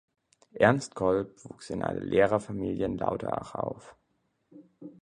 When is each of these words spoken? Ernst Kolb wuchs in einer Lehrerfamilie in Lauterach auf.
Ernst 0.55 0.95
Kolb 0.95 1.29
wuchs 1.43 1.69
in 1.69 1.83
einer 1.83 1.99
Lehrerfamilie 1.99 2.87
in 2.87 2.97
Lauterach 2.97 3.53
auf. 3.53 3.95